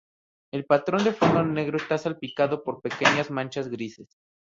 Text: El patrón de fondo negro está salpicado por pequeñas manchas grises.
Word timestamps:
El 0.51 0.65
patrón 0.65 1.03
de 1.03 1.11
fondo 1.13 1.43
negro 1.43 1.77
está 1.77 1.95
salpicado 1.99 2.63
por 2.63 2.81
pequeñas 2.81 3.29
manchas 3.29 3.67
grises. 3.67 4.07